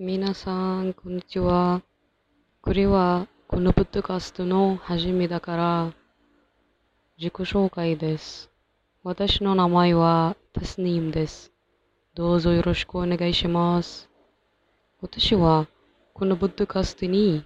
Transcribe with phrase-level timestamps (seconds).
[0.00, 1.82] 皆さん、こんにちは。
[2.62, 5.92] これは、このポッドキャストの始めだから、
[7.18, 8.48] 自己紹介です。
[9.02, 11.50] 私の名前はタスニームです。
[12.14, 14.08] どうぞよろしくお願いします。
[15.00, 15.66] 私は、
[16.14, 17.44] このポッドキャストに、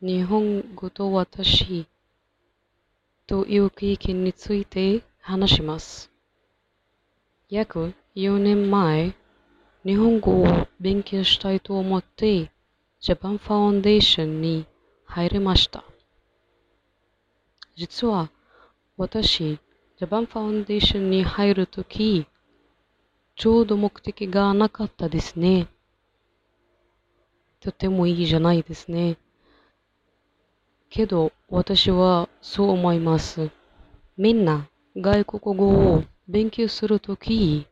[0.00, 1.86] 日本語と私
[3.26, 6.10] という経験について話します。
[7.50, 9.14] 約4年前、
[9.86, 12.50] 日本語を勉強したいと思って、
[12.98, 14.66] ジャパンファウンデーションに
[15.04, 15.84] 入りました。
[17.76, 18.32] 実は、
[18.96, 19.60] 私、
[19.96, 22.26] ジャパンファウンデーションに入るとき、
[23.36, 25.68] ちょうど目的がなかったですね。
[27.60, 29.18] とてもいいじゃないですね。
[30.90, 33.52] けど、私はそう思います。
[34.16, 37.68] みんな、外国語を勉強するとき、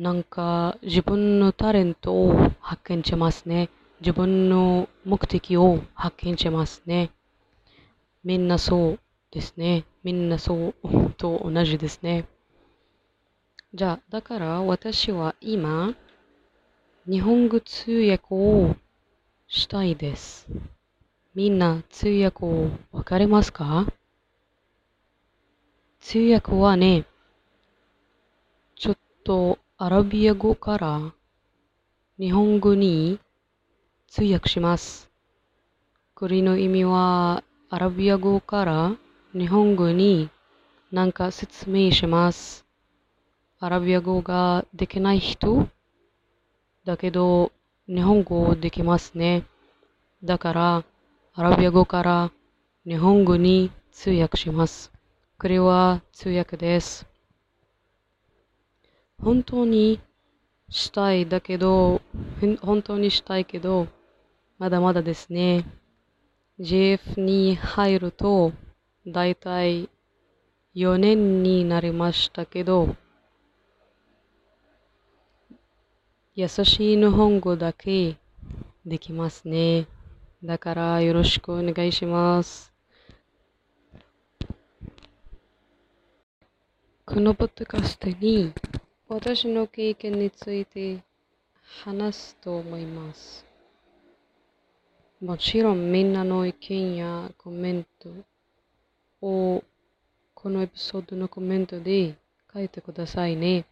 [0.00, 3.68] なんか自分のタレントを発見しますね。
[4.00, 7.10] 自分の目的を発見しますね。
[8.24, 8.98] みんなそう
[9.30, 9.84] ですね。
[10.02, 10.74] みんなそう
[11.18, 12.26] と同じですね。
[13.74, 15.94] じゃあ、だから私は今、
[17.06, 18.76] 日本語通訳を
[19.48, 20.48] したいです。
[21.34, 23.86] みんな通訳をわかりますか？
[26.00, 27.04] 通訳はね、
[28.76, 31.14] ちょっとアラビア語から
[32.18, 33.18] 日本語に
[34.08, 35.10] 通訳します。
[36.14, 38.92] これの意味はアラビア語から
[39.32, 40.28] 日本語に
[40.92, 42.66] 何か説明します。
[43.58, 45.66] アラビア語ができない人
[46.84, 47.50] だけど
[47.86, 49.44] 日本語できますね。
[50.22, 50.84] だから
[51.32, 52.30] アラビア語から
[52.84, 54.92] 日本語に通訳します。
[55.38, 57.09] これは通訳です。
[59.22, 60.00] 本当に
[60.70, 62.00] したいだけど、
[62.62, 63.88] 本当にしたいけど、
[64.58, 65.66] まだまだですね。
[66.58, 68.52] JF に入ると、
[69.06, 69.88] だいたい
[70.74, 72.96] 4年になりましたけど、
[76.34, 78.16] 優しい日本語だけ
[78.86, 79.86] できますね。
[80.42, 82.72] だからよろしくお願いします。
[87.04, 88.54] このポッドキャストに
[89.12, 91.02] 私の経験について
[91.82, 93.44] 話すと思います。
[95.20, 98.08] もちろんみんなの意見やコメント
[99.20, 99.64] を
[100.32, 102.14] このエピソードのコメントで
[102.54, 103.64] 書いてくださいね。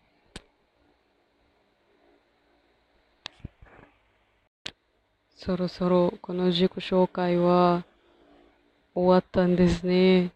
[5.37, 7.85] そろそろこの自己紹介は
[8.93, 10.33] 終わったんですね。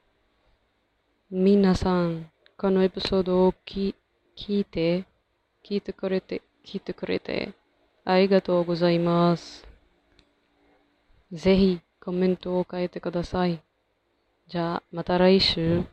[1.28, 3.96] 皆さん、このエピソードをき
[4.36, 5.04] 聞いて、
[5.64, 7.52] 聞いてくれて、聞いてくれて、
[8.04, 9.66] ありがとうございます。
[11.32, 13.62] ぜひコメントを書いてください。
[14.48, 15.84] じゃあ、また来週。